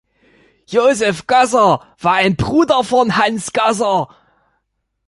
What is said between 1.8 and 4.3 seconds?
war ein Bruder von Hanns Gasser.